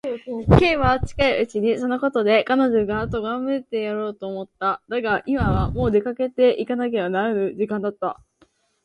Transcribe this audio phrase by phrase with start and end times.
[0.57, 4.81] Ｋ は近いうちにそのことで彼女をとがめてやろうと思った。
[4.87, 8.19] だが、今はもう出かけていかねばならぬ時間だった。